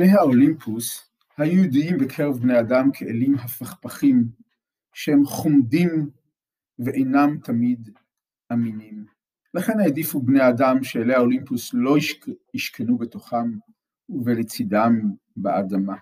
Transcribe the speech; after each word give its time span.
אלי 0.00 0.10
האולימפוס 0.10 1.10
היו 1.36 1.64
ידועים 1.64 1.98
בקרב 1.98 2.38
בני 2.38 2.60
אדם 2.60 2.90
כאלים 2.92 3.34
הפכפכים, 3.34 4.28
שהם 4.92 5.24
חומדים 5.24 6.10
ואינם 6.78 7.38
תמיד 7.44 7.90
אמינים. 8.52 9.06
לכן 9.54 9.80
העדיפו 9.80 10.20
בני 10.20 10.48
אדם 10.48 10.84
שאלי 10.84 11.14
האולימפוס 11.14 11.74
לא 11.74 11.96
ישכנו 12.54 12.98
בתוכם 12.98 13.58
ולצידם 14.24 15.00
באדמה. 15.36 15.96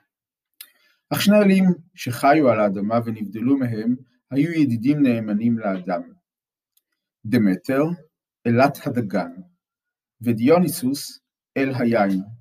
אך 1.11 1.23
שני 1.23 1.39
אלים 1.39 1.65
שחיו 1.95 2.49
על 2.49 2.61
האדמה 2.61 2.99
ונבדלו 3.05 3.59
מהם 3.59 3.97
היו 4.31 4.51
ידידים 4.53 5.03
נאמנים 5.03 5.59
לאדם. 5.59 6.03
דמטר, 7.27 7.83
אלת 8.47 8.87
הדגן, 8.87 9.31
ודיוניסוס, 10.23 11.21
אל 11.57 11.73
היין. 11.75 12.38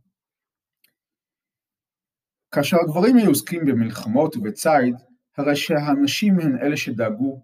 כאשר 2.52 2.78
הגברים 2.84 3.18
היו 3.18 3.30
עוסקים 3.30 3.66
במלחמות 3.66 4.36
ובציד, 4.36 4.96
הרי 5.38 5.56
שהנשים 5.56 6.40
הן 6.40 6.58
אלה 6.62 6.78
שדאגו 6.78 7.42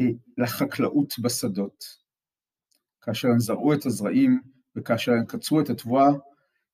אה, 0.00 0.06
לחקלאות 0.38 1.14
בשדות. 1.22 1.84
כאשר 3.00 3.28
הן 3.28 3.38
זרעו 3.38 3.74
את 3.74 3.86
הזרעים 3.86 4.40
וכאשר 4.76 5.12
הן 5.12 5.24
קצרו 5.26 5.60
את 5.60 5.70
התבואה, 5.70 6.08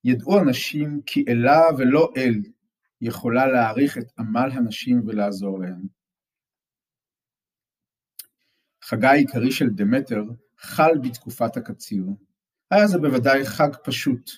ידעו 0.04 0.38
הנשים 0.38 1.00
כי 1.06 1.24
אלה 1.28 1.60
ולא 1.78 2.12
אל 2.16 2.34
יכולה 3.00 3.46
להעריך 3.46 3.98
את 3.98 4.12
עמל 4.18 4.48
הנשים 4.52 5.02
ולעזור 5.06 5.60
להן. 5.60 5.82
חגה 8.84 9.10
העיקרי 9.10 9.52
של 9.52 9.68
דמטר 9.68 10.22
חל 10.58 10.98
בתקופת 11.02 11.56
הקציר. 11.56 12.04
היה 12.70 12.86
זה 12.86 12.98
בוודאי 12.98 13.44
חג 13.44 13.68
פשוט 13.84 14.30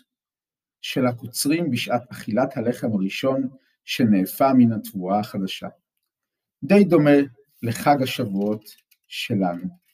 של 0.81 1.07
הקוצרים 1.07 1.71
בשעת 1.71 2.03
אכילת 2.11 2.57
הלחם 2.57 2.93
הראשון 2.93 3.49
שנאפה 3.85 4.53
מן 4.55 4.73
התבואה 4.73 5.21
החדשה. 5.21 5.69
די 6.65 6.85
דומה 6.85 7.11
לחג 7.63 8.03
השבועות 8.03 8.65
שלנו. 9.09 9.87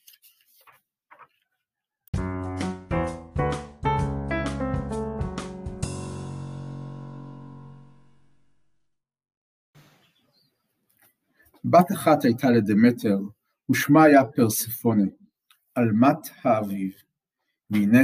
בת 11.64 11.92
אחת 11.92 12.24
הייתה 12.24 12.50
לדמטר, 12.50 13.18
ושמה 13.70 14.04
היה 14.04 14.24
פרספונה, 14.24 15.04
עלמת 15.74 16.18
האביב. 16.42 16.92
והנה, 17.70 18.02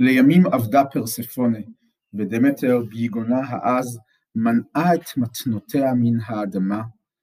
לימים 0.00 0.46
עבדה 0.46 0.84
פרספונה, 0.84 1.58
ודמטר 2.18 2.82
ביגונה 2.88 3.40
העז 3.48 3.98
מנעה 4.34 4.94
את 4.94 5.16
מתנותיה 5.16 5.94
מן 5.94 6.20
האדמה, 6.26 6.82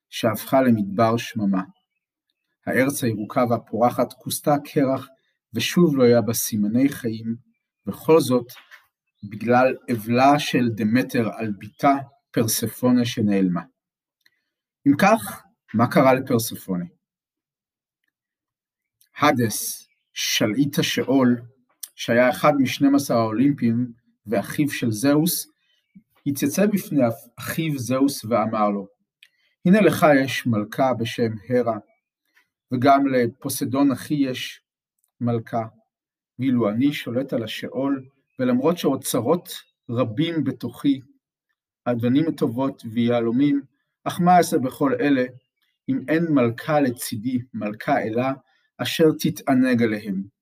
שהפכה 0.09 0.61
למדבר 0.61 1.17
שממה. 1.17 1.63
הארץ 2.66 3.03
הירוקה 3.03 3.44
והפורחת 3.49 4.14
כוסתה 4.14 4.55
קרח, 4.66 5.08
ושוב 5.53 5.97
לא 5.97 6.03
היה 6.03 6.21
בה 6.21 6.33
סימני 6.33 6.89
חיים, 6.89 7.36
וכל 7.88 8.19
זאת 8.19 8.47
בגלל 9.23 9.75
אבלה 9.91 10.39
של 10.39 10.69
דמטר 10.69 11.30
על 11.33 11.53
בתה 11.59 11.94
פרספונה 12.31 13.05
שנעלמה. 13.05 13.61
אם 14.87 14.93
כך, 14.98 15.43
מה 15.73 15.92
קרה 15.92 16.14
לפרספונה? 16.14 16.86
הדס, 19.20 19.87
שלעית 20.14 20.80
השאול, 20.80 21.42
שהיה 21.95 22.30
אחד 22.30 22.54
משנים 22.60 22.95
עשר 22.95 23.17
האולימפים 23.17 24.02
ואחיו 24.28 24.70
של 24.70 24.92
זהוס, 24.92 25.48
התייצב 26.28 26.66
בפני 26.66 27.02
אחיו 27.39 27.80
זהוס 27.80 28.26
ואמר 28.26 28.70
לו, 28.70 28.88
הנה 29.66 29.82
לך 29.82 30.06
יש 30.23 30.48
מלכה 30.48 30.94
בשם 30.94 31.32
הרה, 31.50 31.78
וגם 32.72 33.08
לפוסדון 33.08 33.92
אחי 33.92 34.14
יש 34.14 34.61
מלכה, 35.22 35.66
ואילו 36.39 36.70
אני 36.70 36.94
שולט 36.94 37.34
על 37.34 37.44
השאול, 37.44 38.06
ולמרות 38.39 38.78
שאוצרות 38.78 39.50
רבים 39.89 40.44
בתוכי, 40.44 41.02
אדונים 41.86 42.32
טובות 42.32 42.84
ויהלומים, 42.94 43.61
אך 44.04 44.22
מה 44.22 44.38
אעשה 44.38 44.58
בכל 44.58 44.94
אלה, 45.00 45.23
אם 45.90 46.00
אין 46.08 46.26
מלכה 46.30 46.80
לצידי, 46.80 47.40
מלכה 47.54 48.02
אלה, 48.02 48.34
אשר 48.78 49.05
תתענג 49.20 49.84
עליהם. 49.84 50.33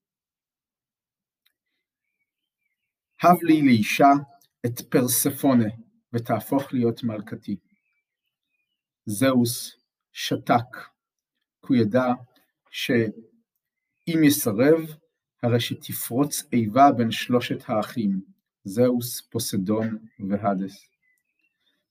הב 3.24 3.44
לי 3.44 3.62
לאישה 3.62 4.10
את 4.66 4.82
פרספונה, 4.82 5.70
ותהפוך 6.14 6.74
להיות 6.74 7.04
מלכתי. 7.04 7.58
זהוס 9.06 9.76
שתק, 10.12 10.78
כי 11.62 11.68
הוא 11.68 11.78
ידע 11.78 12.06
שאם 12.72 14.24
יסרב, 14.24 14.80
הרי 15.44 15.60
שתפרוץ 15.60 16.44
איבה 16.54 16.92
בין 16.92 17.12
שלושת 17.12 17.70
האחים, 17.70 18.22
זהוס, 18.64 19.22
פוסדון 19.22 19.98
והדס. 20.30 20.86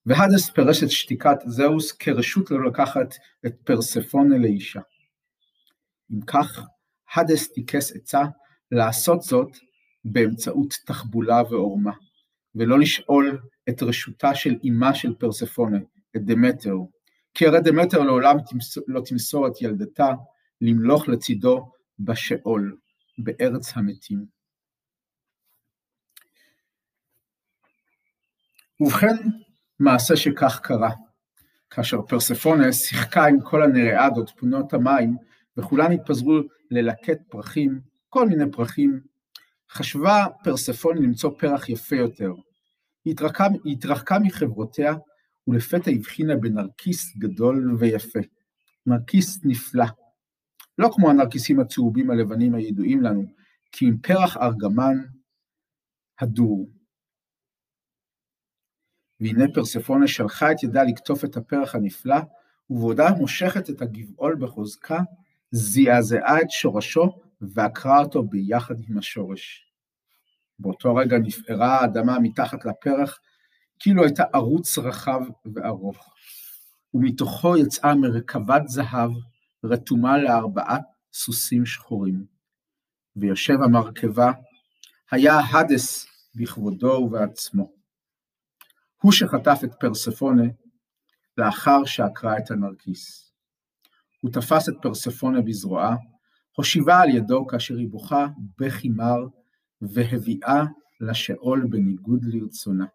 והדס 0.06 0.50
פירש 0.50 0.82
את 0.82 0.90
שתיקת 0.90 1.38
זהוס 1.46 1.92
כרשות 1.92 2.50
לא 2.50 2.66
לקחת 2.66 3.14
את 3.46 3.54
פרספונה 3.64 4.38
לאישה. 4.38 4.80
אם 6.12 6.20
כך, 6.26 6.60
הדס 7.14 7.52
טיכס 7.52 7.96
עצה 7.96 8.22
לעשות 8.70 9.22
זאת 9.22 9.56
באמצעות 10.04 10.74
תחבולה 10.86 11.42
ועורמה, 11.50 11.92
ולא 12.54 12.78
לשאול 12.78 13.38
את 13.68 13.82
רשותה 13.82 14.34
של 14.34 14.56
אמה 14.68 14.94
של 14.94 15.14
פרספונה, 15.14 15.78
את 16.16 16.24
דמטר, 16.24 16.74
כי 17.34 17.46
הרי 17.46 17.60
דמטר 17.60 18.02
לעולם 18.02 18.36
לא 18.86 19.00
תמסור 19.00 19.46
את 19.46 19.62
ילדתה 19.62 20.12
למלוך 20.60 21.08
לצידו 21.08 21.70
בשאול, 21.98 22.76
בארץ 23.18 23.76
המתים. 23.76 24.24
ובכן, 28.80 29.16
מעשה 29.80 30.16
שכך 30.16 30.60
קרה, 30.62 30.90
כאשר 31.70 32.02
פרספונה 32.02 32.72
שיחקה 32.72 33.26
עם 33.26 33.40
כל 33.40 33.62
הנרעדות 33.62 34.30
פונות 34.30 34.72
המים, 34.72 35.16
וכולן 35.56 35.92
התפזרו 35.92 36.40
ללקט 36.70 37.18
פרחים, 37.28 37.80
כל 38.08 38.28
מיני 38.28 38.52
פרחים, 38.52 39.00
חשבה 39.70 40.26
פרספונה 40.44 41.00
למצוא 41.00 41.30
פרח 41.38 41.68
יפה 41.68 41.96
יותר. 41.96 42.32
היא 43.04 43.12
התרחקה, 43.12 43.46
היא 43.64 43.76
התרחקה 43.76 44.18
מחברותיה, 44.18 44.94
ולפתע 45.48 45.90
הבחינה 45.90 46.36
בנרקיס 46.36 47.16
גדול 47.16 47.76
ויפה. 47.78 48.18
נרקיס 48.86 49.40
נפלא. 49.44 49.84
לא 50.78 50.90
כמו 50.92 51.10
הנרקיסים 51.10 51.60
הצהובים 51.60 52.10
הלבנים 52.10 52.54
הידועים 52.54 53.02
לנו, 53.02 53.24
כי 53.72 53.86
עם 53.86 53.98
פרח 53.98 54.36
ארגמן 54.36 54.96
הדור. 56.20 56.70
והנה 59.20 59.44
פרספונה 59.54 60.08
שלחה 60.08 60.52
את 60.52 60.62
ידה 60.62 60.82
לקטוף 60.82 61.24
את 61.24 61.36
הפרח 61.36 61.74
הנפלא, 61.74 62.16
ובעודה 62.70 63.10
מושכת 63.18 63.70
את 63.70 63.82
הגבעול 63.82 64.36
בחוזקה, 64.40 64.98
זעזעה 65.50 66.40
את 66.42 66.50
שורשו 66.50 67.20
ועקרה 67.40 67.98
אותו 67.98 68.22
ביחד 68.22 68.74
עם 68.88 68.98
השורש. 68.98 69.66
באותו 70.58 70.94
רגע 70.94 71.18
נפערה 71.18 71.80
האדמה 71.80 72.18
מתחת 72.18 72.64
לפרח, 72.64 73.18
כאילו 73.78 74.04
הייתה 74.04 74.24
ערוץ 74.32 74.78
רחב 74.78 75.20
וארוך, 75.54 76.14
ומתוכו 76.94 77.56
יצאה 77.56 77.94
מרכבת 77.94 78.62
זהב 78.68 79.10
רתומה 79.64 80.18
לארבעת 80.18 80.82
סוסים 81.12 81.66
שחורים. 81.66 82.24
ויושב 83.16 83.62
המרכבה 83.64 84.32
היה 85.10 85.38
הדס 85.52 86.06
בכבודו 86.34 86.86
ובעצמו. 86.86 87.72
הוא 89.02 89.12
שחטף 89.12 89.60
את 89.64 89.70
פרספונה 89.80 90.44
לאחר 91.38 91.84
שעקרה 91.84 92.38
את 92.38 92.50
הנרקיס. 92.50 93.32
הוא 94.20 94.30
תפס 94.32 94.68
את 94.68 94.74
פרספונה 94.82 95.40
בזרועה, 95.40 95.96
הושיבה 96.56 97.00
על 97.00 97.08
ידו 97.08 97.46
כאשר 97.46 97.76
היא 97.76 97.88
בוכה 97.88 98.26
בכי 98.58 98.88
מר, 98.88 99.26
והביאה 99.82 100.64
לשאול 101.00 101.66
בניגוד 101.70 102.24
לרצונה. 102.24 102.86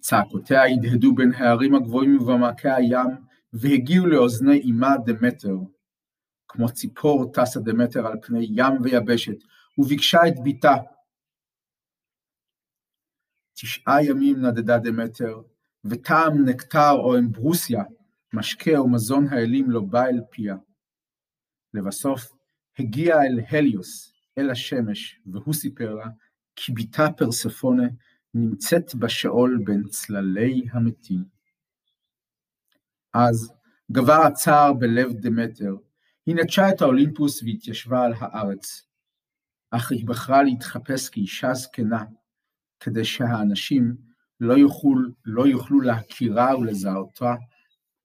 צעקותיה 0.00 0.64
הדהדו 0.64 1.14
בין 1.14 1.32
הערים 1.32 1.74
הגבוהים 1.74 2.18
ובמעקי 2.18 2.68
הים, 2.68 3.10
והגיעו 3.52 4.06
לאוזני 4.06 4.62
אמה 4.70 4.94
דמטר. 5.06 5.56
כמו 6.48 6.68
ציפור 6.68 7.32
טסה 7.32 7.60
דמטר 7.60 8.06
על 8.06 8.16
פני 8.22 8.46
ים 8.50 8.82
ויבשת, 8.82 9.36
וביקשה 9.78 10.18
את 10.28 10.34
בתה, 10.44 10.74
תשעה 13.54 14.04
ימים 14.04 14.40
נדדה 14.40 14.78
דמטר, 14.78 15.40
וטעם 15.84 16.48
נקטר 16.48 16.92
או 16.92 17.18
אמברוסיה, 17.18 17.82
משקה 18.32 18.78
או 18.78 18.88
מזון 18.88 19.28
האלים 19.28 19.70
לא 19.70 19.80
בא 19.80 20.04
אל 20.04 20.20
פיה. 20.30 20.56
לבסוף 21.74 22.32
הגיע 22.78 23.16
אל 23.16 23.40
הליוס, 23.50 24.12
אל 24.38 24.50
השמש, 24.50 25.20
והוא 25.26 25.54
סיפר 25.54 25.94
לה 25.94 26.06
כי 26.56 26.72
בתה 26.72 27.06
פרספונה 27.16 27.88
נמצאת 28.34 28.94
בשאול 28.94 29.62
בין 29.64 29.82
צללי 29.88 30.66
המתים. 30.72 31.24
אז 33.14 33.52
גבר 33.92 34.22
הצער 34.26 34.72
בלב 34.72 35.12
דמטר, 35.12 35.76
היא 36.26 36.36
נטשה 36.36 36.70
את 36.70 36.82
האולימפוס 36.82 37.42
והתיישבה 37.42 38.04
על 38.04 38.12
הארץ, 38.18 38.88
אך 39.70 39.92
היא 39.92 40.06
בחרה 40.06 40.42
להתחפש 40.42 41.08
כאישה 41.08 41.54
זקנה, 41.54 42.04
כדי 42.80 43.04
שהאנשים 43.04 43.96
לא 44.40 44.54
יוכלו, 44.54 44.94
לא 45.24 45.46
יוכלו 45.46 45.80
להכירה 45.80 46.58
ולזהותה 46.58 47.34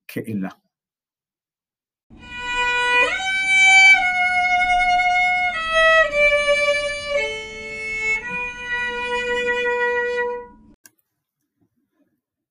כאלה. 0.07 0.49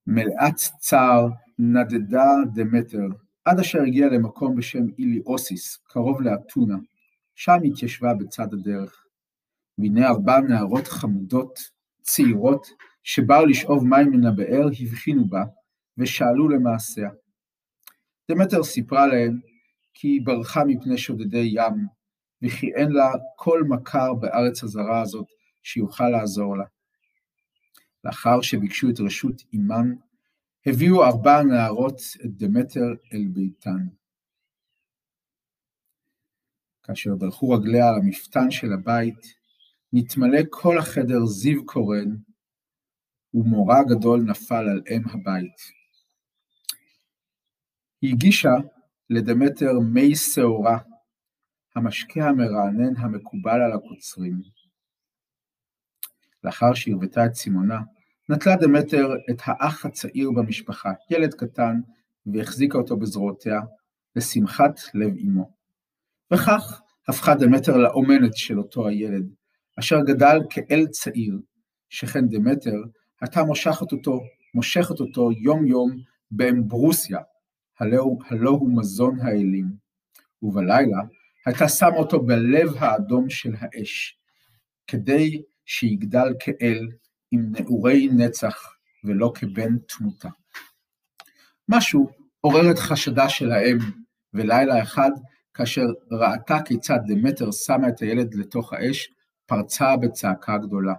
מלאת 0.07 0.57
צער 0.79 1.29
נדדה 1.59 2.27
דמטר, 2.55 3.07
עד 3.45 3.59
אשר 3.59 3.83
הגיעה 3.83 4.09
למקום 4.09 4.57
בשם 4.57 4.85
איליאוסיס, 4.99 5.77
קרוב 5.77 6.23
לאתונה, 6.23 6.77
שם 7.35 7.59
התיישבה 7.65 8.15
בצד 8.15 8.55
הדרך. 8.55 9.05
והנה 9.79 10.09
ארבע 10.09 10.41
נערות 10.41 10.87
חמודות, 10.89 11.59
צעירות, 12.03 12.67
שבאו 13.03 13.47
לשאוב 13.47 13.87
מים 13.87 14.11
מן 14.11 14.27
הבאר, 14.27 14.67
הבחינו 14.81 15.25
בה, 15.25 15.45
ושאלו 15.99 16.49
למעשיה. 16.49 17.11
דמטר 18.35 18.63
סיפרה 18.63 19.07
להם 19.07 19.41
כי 19.95 20.09
היא 20.09 20.21
ברחה 20.25 20.65
מפני 20.65 20.99
שודדי 20.99 21.51
ים, 21.53 21.87
וכי 22.43 22.75
אין 22.75 22.93
לה 22.93 23.13
כל 23.37 23.63
מכר 23.69 24.15
בארץ 24.15 24.63
הזרה 24.63 25.03
הזאת 25.03 25.27
שיוכל 25.63 26.09
לעזור 26.09 26.57
לה. 26.57 26.65
לאחר 28.05 28.41
שביקשו 28.41 28.91
את 28.91 29.01
רשות 29.01 29.43
אימן, 29.53 29.95
הביאו 30.67 31.05
ארבע 31.05 31.39
הנערות 31.39 32.01
את 32.25 32.31
דמטר 32.37 32.87
אל 33.13 33.27
ביתן. 33.33 33.87
כאשר 36.83 37.15
דרכו 37.15 37.51
רגליה 37.51 37.89
על 37.89 37.95
המפתן 37.95 38.51
של 38.51 38.73
הבית, 38.73 39.35
נתמלא 39.93 40.41
כל 40.51 40.79
החדר 40.79 41.27
זיו 41.27 41.67
קורן, 41.67 42.17
ומורא 43.35 43.83
גדול 43.83 44.21
נפל 44.21 44.69
על 44.69 44.83
אם 44.91 45.03
הבית. 45.09 45.82
היא 48.03 48.13
הגישה 48.13 48.53
לדמטר 49.11 49.73
מי 49.93 50.17
שעורה, 50.17 50.79
המשקה 51.77 52.29
המרענן 52.29 52.97
המקובל 52.97 53.61
על 53.63 53.73
הקוצרים. 53.73 54.43
לאחר 56.45 56.75
שהרוותה 56.75 57.27
את 57.27 57.33
צימונה, 57.33 57.81
נטלה 58.29 58.57
דמטר 58.57 59.09
את 59.31 59.37
האח 59.45 59.87
הצעיר 59.87 60.31
במשפחה, 60.31 60.91
ילד 61.11 61.35
קטן, 61.35 61.81
והחזיקה 62.27 62.79
אותו 62.79 62.97
בזרועותיה, 62.97 63.61
לשמחת 64.17 64.81
לב 64.95 65.17
אמו. 65.25 65.51
וכך 66.33 66.83
הפכה 67.09 67.35
דמטר 67.35 67.77
לאומנת 67.77 68.37
של 68.37 68.59
אותו 68.59 68.89
הילד, 68.89 69.35
אשר 69.79 70.01
גדל 70.07 70.39
כאל 70.51 70.87
צעיר, 70.87 71.39
שכן 71.89 72.29
דמטר 72.29 72.77
הייתה 73.21 73.43
מושכת 73.43 73.93
אותו, 73.93 74.21
מושכת 74.55 75.01
אותו 75.01 75.33
יום 75.33 75.67
יום 75.67 75.91
באמברוסיה, 76.31 77.19
הלא 77.81 78.51
הוא 78.51 78.77
מזון 78.77 79.21
האלים, 79.21 79.67
ובלילה 80.43 80.99
הייתה 81.47 81.69
שמה 81.69 81.97
אותו 81.97 82.23
בלב 82.23 82.77
האדום 82.79 83.31
של 83.31 83.55
האש, 83.59 84.19
כדי 84.87 85.43
שיגדל 85.65 86.35
כאל 86.41 86.89
עם 87.31 87.53
נעורי 87.53 88.09
נצח 88.17 88.75
ולא 89.05 89.33
כבן 89.35 89.79
תמותה. 89.79 90.29
משהו 91.69 92.11
עורר 92.41 92.71
את 92.71 92.79
חשדה 92.79 93.29
של 93.29 93.53
האם, 93.53 93.79
ולילה 94.35 94.83
אחד, 94.83 95.11
כאשר 95.55 95.85
ראתה 96.11 96.59
כיצד 96.65 96.99
דמטר 97.07 97.51
שמה 97.51 97.89
את 97.89 98.01
הילד 98.01 98.35
לתוך 98.35 98.73
האש, 98.73 99.13
פרצה 99.47 99.97
בצעקה 99.97 100.59
גדולה. 100.59 100.95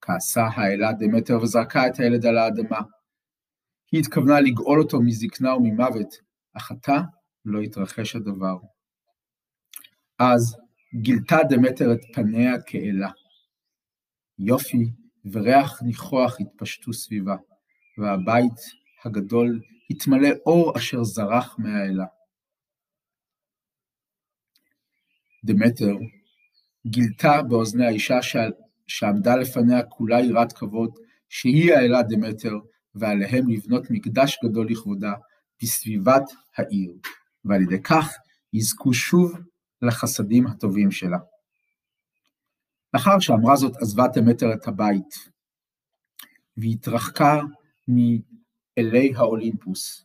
כעסה 0.00 0.44
האלה 0.44 0.92
דמטר 0.92 1.42
וזרקה 1.42 1.86
את 1.86 1.98
הילד 1.98 2.26
על 2.26 2.38
האדמה. 2.38 2.80
היא 3.92 4.00
התכוונה 4.00 4.40
לגאול 4.40 4.80
אותו 4.82 5.02
מזקנה 5.02 5.56
וממוות, 5.56 6.14
אך 6.52 6.70
עתה 6.70 7.00
לא 7.44 7.60
התרחש 7.60 8.16
הדבר. 8.16 8.56
אז 10.18 10.56
גילתה 10.94 11.36
דמטר 11.48 11.92
את 11.92 12.00
פניה 12.14 12.62
כאלה. 12.66 13.08
יופי 14.38 14.90
וריח 15.32 15.82
ניחוח 15.82 16.36
התפשטו 16.40 16.92
סביבה, 16.92 17.36
והבית 17.98 18.60
הגדול 19.04 19.60
התמלא 19.90 20.28
אור 20.46 20.76
אשר 20.76 21.04
זרח 21.04 21.56
מהאלה. 21.58 22.04
דמטר 25.44 25.94
גילתה 26.86 27.42
באוזני 27.42 27.86
האישה 27.86 28.18
שעמדה 28.86 29.36
לפניה 29.36 29.82
כולה 29.82 30.20
יראת 30.20 30.52
כבוד, 30.52 30.90
שהיא 31.28 31.72
האלה 31.72 32.02
דמטר, 32.02 32.54
ועליהם 32.94 33.48
לבנות 33.48 33.82
מקדש 33.90 34.38
גדול 34.44 34.70
לכבודה 34.70 35.12
בסביבת 35.62 36.24
העיר, 36.56 36.92
ועל 37.44 37.62
ידי 37.62 37.82
כך 37.82 38.12
יזכו 38.52 38.94
שוב 38.94 39.38
לחסדים 39.82 40.46
הטובים 40.46 40.90
שלה. 40.90 41.18
לאחר 42.94 43.18
שאמרה 43.20 43.56
זאת 43.56 43.76
עזבה 43.76 44.04
דמטר 44.14 44.54
את 44.54 44.68
הבית, 44.68 45.14
והתרחקה 46.56 47.40
מאלי 47.88 49.12
האולימפוס, 49.16 50.04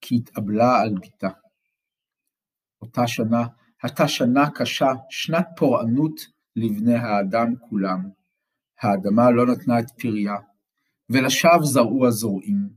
כי 0.00 0.16
התאבלה 0.16 0.80
על 0.80 0.94
בתה. 0.94 1.28
אותה 2.82 3.06
שנה 3.06 3.46
הייתה 3.82 4.08
שנה 4.08 4.50
קשה, 4.54 4.92
שנת 5.10 5.46
פורענות 5.56 6.20
לבני 6.56 6.94
האדם 6.94 7.54
כולם. 7.68 8.08
האדמה 8.80 9.30
לא 9.30 9.46
נתנה 9.46 9.78
את 9.78 9.90
פריה, 9.98 10.34
ולשווא 11.10 11.64
זרעו 11.64 12.06
הזורעים. 12.06 12.68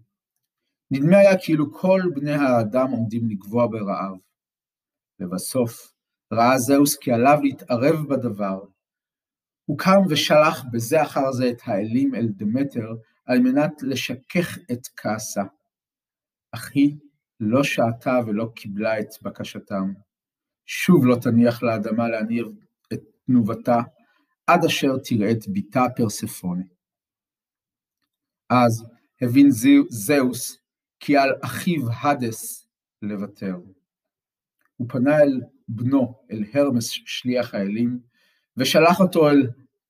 נדמה 0.92 1.18
היה 1.18 1.40
כאילו 1.44 1.74
כל 1.74 2.02
בני 2.16 2.32
האדם 2.32 2.92
עומדים 2.92 3.30
לגבוה 3.30 3.68
ברעב. 3.68 4.18
לבסוף, 5.20 5.94
ראה 6.34 6.58
זהוס 6.58 6.98
כי 6.98 7.12
עליו 7.12 7.40
להתערב 7.44 8.08
בדבר. 8.10 8.64
הוא 9.66 9.78
קם 9.78 10.02
ושלח 10.10 10.64
בזה 10.72 11.02
אחר 11.02 11.32
זה 11.32 11.50
את 11.50 11.62
האלים 11.66 12.16
אל 12.16 12.28
דמטר, 12.28 12.94
על 13.26 13.40
מנת 13.40 13.84
לשכך 13.84 14.58
את 14.72 14.88
כעסה. 14.98 15.44
אך 16.52 16.72
היא 16.74 16.98
לא 17.40 17.64
שעתה 17.64 18.20
ולא 18.28 18.52
קיבלה 18.56 19.00
את 19.00 19.08
בקשתם. 19.22 19.94
שוב 20.66 21.06
לא 21.06 21.16
תניח 21.16 21.64
לאדמה 21.64 22.10
להניב 22.10 22.46
את 22.94 23.02
תנובתה, 23.26 23.82
עד 24.48 24.66
אשר 24.66 24.98
תראה 25.04 25.32
את 25.32 25.48
בתה 25.48 25.86
פרספונה. 25.96 26.64
אז 28.52 28.86
הבין 29.22 29.50
זהוס 29.90 30.58
כי 31.00 31.18
על 31.18 31.30
אחיו 31.42 31.82
הדס 32.04 32.68
לוותר. 33.02 33.56
הוא 34.78 34.88
פנה 34.90 35.20
אל 35.22 35.42
בנו, 35.68 36.14
אל 36.32 36.44
הרמס 36.54 36.90
שליח 36.90 37.54
האלים, 37.54 38.00
ושלח 38.58 39.00
אותו 39.00 39.30
אל 39.30 39.50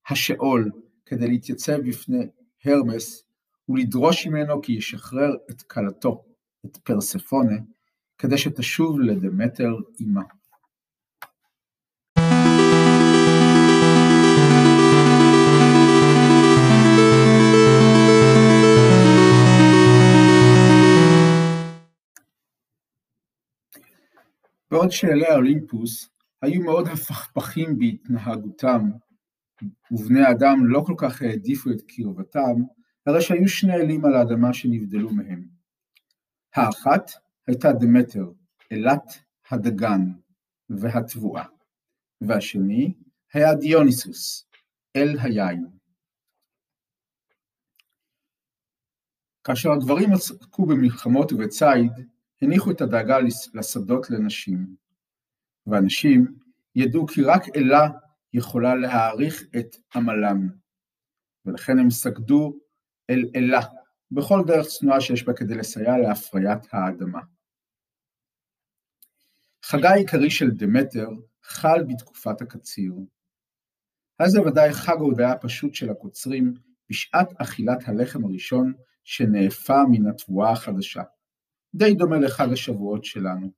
השאול 0.10 0.72
כדי 1.06 1.28
להתייצב 1.28 1.78
בפני 1.88 2.28
הרמס 2.66 3.24
ולדרוש 3.70 4.28
ממנו 4.28 4.62
כי 4.62 4.72
ישחרר 4.72 5.36
את 5.52 5.62
כלתו, 5.62 6.24
את 6.66 6.78
פרספונה, 6.78 7.58
כדי 8.18 8.38
שתשוב 8.38 9.00
לדמטר 9.00 9.76
אמה. 10.02 10.24
בעוד 24.72 24.92
שאלי 24.92 25.28
האולימפוס 25.28 26.10
היו 26.42 26.62
מאוד 26.62 26.88
הפכפכים 26.88 27.80
בהתנהגותם, 27.80 28.82
ובני 29.92 30.32
אדם 30.32 30.66
לא 30.66 30.84
כל 30.86 30.94
כך 30.98 31.22
העדיפו 31.22 31.70
את 31.70 31.82
קרבתם, 31.88 32.62
הרי 33.06 33.22
שהיו 33.22 33.48
שני 33.48 33.74
אלים 33.74 34.06
על 34.06 34.14
האדמה 34.14 34.54
שנבדלו 34.54 35.14
מהם. 35.14 35.48
האחת 36.56 37.12
הייתה 37.48 37.72
דמטר, 37.72 38.32
אלת 38.72 39.04
הדגן 39.50 40.02
והתבואה, 40.70 41.46
והשני 42.22 42.94
היה 43.34 43.56
דיוניסוס, 43.56 44.48
אל 44.96 45.20
היין. 45.20 45.68
כאשר 49.44 49.72
הגברים 49.72 50.14
עסקו 50.14 50.66
במלחמות 50.66 51.34
ובציד, 51.34 51.92
הניחו 52.42 52.72
את 52.72 52.82
הדאגה 52.82 53.18
לשדות 53.54 54.10
לנשים, 54.10 54.76
והנשים 55.68 56.36
ידעו 56.76 57.08
כי 57.08 57.24
רק 57.24 57.44
אלה 57.56 57.90
יכולה 58.34 58.76
להעריך 58.76 59.44
את 59.60 59.76
עמלם, 59.96 60.50
ולכן 61.46 61.80
הם 61.80 61.90
סגדו 61.90 62.60
אל 63.10 63.26
אלה, 63.36 63.62
בכל 64.12 64.44
דרך 64.48 64.68
צנועה 64.68 65.02
שיש 65.02 65.24
בה 65.24 65.34
כדי 65.34 65.56
לסייע 65.56 65.98
להפריית 65.98 66.74
האדמה. 66.74 67.20
חגה 69.66 69.90
העיקרי 69.90 70.30
של 70.30 70.52
דמטר 70.52 71.10
חל 71.44 71.84
בתקופת 71.84 72.42
הקציר. 72.42 72.94
אז 74.20 74.32
זה 74.32 74.42
ודאי 74.42 74.74
חג 74.74 74.96
ההודעה 74.98 75.32
הפשוט 75.32 75.74
של 75.74 75.90
הקוצרים 75.90 76.54
בשעת 76.90 77.42
אכילת 77.42 77.88
הלחם 77.88 78.26
הראשון 78.26 78.74
שנאפה 79.04 79.84
מן 79.92 80.10
התבואה 80.10 80.52
החדשה. 80.52 81.04
די 81.76 81.94
דומה 81.94 82.20
לחג 82.20 82.48
השבועות 82.54 83.06
שלנו. 83.06 83.52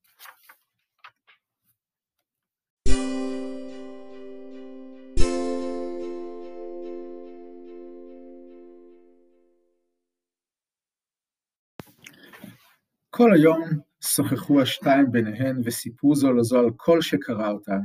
כל 13.09 13.33
היום 13.33 13.61
שוחחו 14.01 14.61
השתיים 14.61 15.11
ביניהן 15.11 15.61
וסיפרו 15.65 16.15
זו 16.15 16.33
לזו 16.33 16.59
על 16.59 16.69
כל 16.77 17.01
שקרה 17.01 17.51
אותן. 17.51 17.79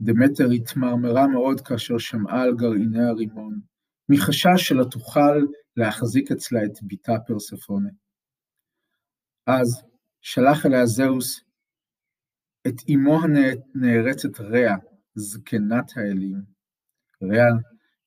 דמטר 0.00 0.50
התמרמרה 0.50 1.26
מאוד 1.26 1.60
כאשר 1.60 1.98
שמעה 1.98 2.42
על 2.42 2.56
גרעיני 2.56 3.04
הרימון, 3.04 3.60
מחשש 4.08 4.68
שלא 4.68 4.84
תוכל 4.84 5.40
להחזיק 5.76 6.32
אצלה 6.32 6.64
את 6.64 6.78
בתה 6.82 7.12
פרספונה. 7.26 7.88
אז 9.60 9.82
שלח 10.20 10.66
אליה 10.66 10.86
זהוס 10.86 11.40
את 12.66 12.74
אמו 12.94 13.18
הנערצת 13.22 14.40
רע, 14.40 14.76
זקנת 15.14 15.96
האלים. 15.96 16.42
רע 17.22 17.58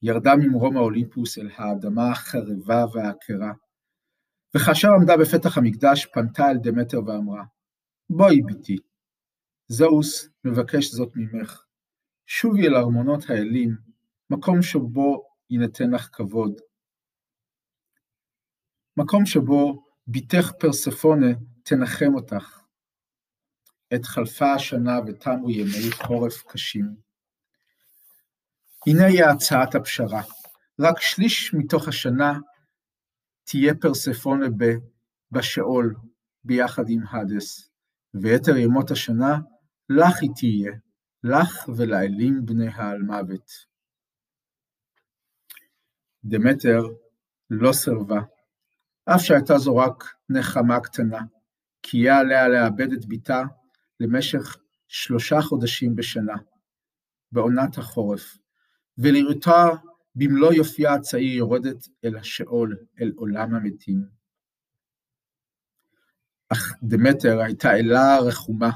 ירדה 0.02 0.32
ממרום 0.36 0.78
האולימפוס 0.78 1.38
אל 1.38 1.50
האדמה 1.56 2.12
החרבה 2.12 2.86
והעקרה, 2.94 3.52
וכאשר 4.56 4.88
עמדה 5.00 5.18
בפתח 5.18 5.58
המקדש, 5.58 6.06
פנתה 6.06 6.44
אל 6.50 6.58
דמטר 6.58 6.98
ואמרה, 7.06 7.44
בואי 8.10 8.42
בתי, 8.42 8.78
זהוס 9.68 10.30
מבקש 10.44 10.86
זאת 10.86 11.12
ממך, 11.16 11.64
שובי 12.26 12.68
אל 12.68 12.76
ארמונות 12.76 13.30
האלים, 13.30 13.76
מקום 14.30 14.62
שבו 14.62 15.24
יינתן 15.50 15.92
לך 15.92 16.10
כבוד. 16.14 16.54
מקום 18.98 19.26
שבו 19.26 19.83
בתך 20.08 20.52
פרספונה 20.60 21.28
תנחם 21.64 22.16
אותך. 22.16 22.60
עת 23.90 24.06
חלפה 24.06 24.54
השנה 24.54 25.00
ותמו 25.08 25.50
ימי 25.50 25.92
חורף 25.92 26.44
קשים. 26.48 26.96
הנה 28.88 29.06
היא 29.06 29.24
הצעת 29.24 29.76
הפשרה, 29.76 30.22
רק 30.80 31.02
שליש 31.02 31.54
מתוך 31.54 31.88
השנה 31.88 32.40
תהיה 33.44 33.74
פרספונה 33.82 34.46
בשאול 35.32 35.96
ביחד 36.44 36.84
עם 36.90 37.00
האדס, 37.10 37.70
ויתר 38.14 38.58
ימות 38.58 38.92
השנה 38.92 39.38
לך 39.90 40.22
היא 40.22 40.30
תהיה, 40.36 40.72
לך 41.24 41.70
ולאלים 41.78 42.46
בני 42.46 42.68
האלמוות. 42.68 43.52
דמטר 46.24 46.82
לא 47.50 47.74
סרבה, 47.74 48.20
אף 49.06 49.22
שהייתה 49.22 49.58
זו 49.58 49.76
רק 49.76 50.04
נחמה 50.30 50.80
קטנה, 50.80 51.20
כי 51.84 51.98
יהיה 51.98 52.20
עליה 52.20 52.48
לאבד 52.48 52.94
את 52.94 53.06
בתה 53.06 53.44
למשך 54.00 54.58
שלושה 54.88 55.42
חודשים 55.42 55.96
בשנה, 55.96 56.36
בעונת 57.32 57.78
החורף, 57.78 58.38
ולראותה 58.98 59.70
במלוא 60.16 60.54
יופייה 60.54 60.94
הצעיר 60.94 61.38
יורדת 61.38 61.88
אל 62.06 62.18
השאול, 62.18 62.78
אל 63.02 63.12
עולם 63.16 63.56
המתים. 63.56 64.06
אך 66.50 66.74
דמטר 66.84 67.40
הייתה 67.40 67.76
אלה 67.76 68.20
רחומה, 68.20 68.72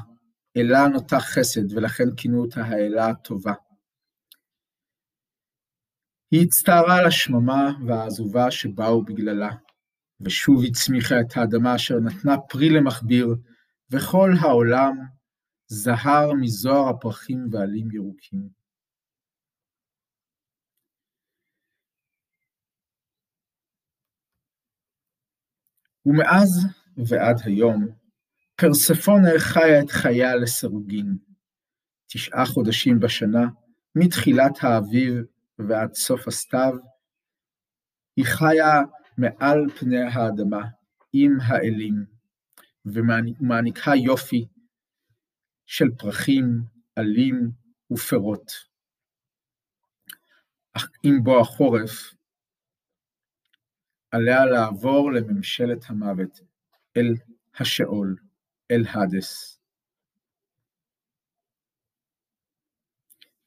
אלה 0.56 0.88
נוטה 0.88 1.20
חסד, 1.20 1.72
ולכן 1.72 2.04
כינו 2.16 2.40
אותה 2.40 2.64
האלה 2.64 3.08
הטובה. 3.08 3.52
היא 6.30 6.42
הצטערה 6.42 6.98
על 6.98 7.06
השממה 7.06 7.72
והעזובה 7.86 8.50
שבאו 8.50 9.02
בגללה, 9.02 9.50
ושוב 10.20 10.64
הצמיחה 10.68 11.20
את 11.20 11.36
האדמה 11.36 11.76
אשר 11.76 11.94
נתנה 12.00 12.38
פרי 12.48 12.70
למכביר, 12.70 13.26
וכל 13.90 14.30
העולם 14.40 14.96
זהר 15.66 16.32
מזוהר 16.40 16.88
הפרחים 16.88 17.48
ועלים 17.52 17.90
ירוקים. 17.90 18.48
ומאז 26.06 26.66
ועד 27.08 27.36
היום, 27.44 27.88
פרספונה 28.56 29.28
חיה 29.38 29.80
את 29.80 29.90
חייה 29.90 30.36
לסירוגין, 30.36 31.16
תשעה 32.06 32.46
חודשים 32.46 33.00
בשנה, 33.00 33.46
מתחילת 33.94 34.58
האביב 34.62 35.14
ועד 35.58 35.94
סוף 35.94 36.28
הסתיו, 36.28 36.72
היא 38.16 38.24
חיה 38.24 38.82
מעל 39.18 39.70
פני 39.78 40.02
האדמה 40.02 40.64
עם 41.12 41.32
האלים, 41.42 42.04
ומעניקה 42.84 43.90
יופי 44.04 44.48
של 45.66 45.86
פרחים, 45.98 46.44
עלים 46.96 47.50
ופירות. 47.90 48.52
אך 50.72 50.90
עם 51.02 51.24
בוא 51.24 51.40
החורף, 51.40 52.14
עליה 54.10 54.44
לעבור 54.44 55.12
לממשלת 55.12 55.84
המוות, 55.86 56.40
אל 56.96 57.14
השאול, 57.54 58.16
אל 58.70 58.84
האדס. 58.88 59.60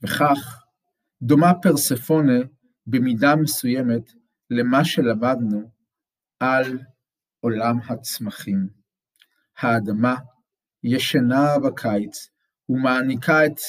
וכך 0.03 0.65
דומה 1.21 1.51
פרספונה 1.61 2.39
במידה 2.87 3.35
מסוימת 3.35 4.20
למה 4.60 4.86
שלמדנו 4.86 5.72
על 6.39 6.79
עולם 7.39 7.75
הצמחים. 7.89 8.70
האדמה 9.58 10.15
ישנה 10.84 11.60
בקיץ 11.65 12.29
ומעניקה 12.70 13.46
את 13.46 13.60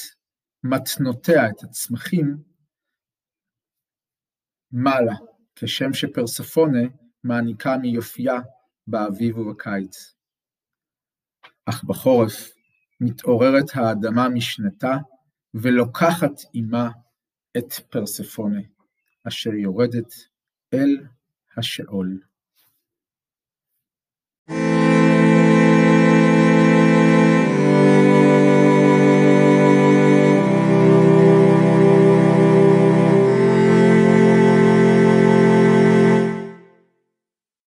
מתנותיה, 0.64 1.48
את 1.50 1.62
הצמחים, 1.62 2.42
מעלה, 4.72 5.14
כשם 5.56 5.92
שפרספונה 5.92 6.80
מעניקה 7.24 7.76
מיופייה 7.76 8.36
באביב 8.86 9.38
ובקיץ. 9.38 10.14
אך 11.66 11.84
בחורף 11.84 12.54
מתעוררת 13.00 13.70
האדמה 13.74 14.28
משנתה 14.28 14.96
ולוקחת 15.54 16.40
עמה 16.54 16.90
את 17.58 17.72
פרספונה, 17.72 18.60
אשר 19.28 19.54
יורדת 19.54 20.31
الهشقل 20.74 22.20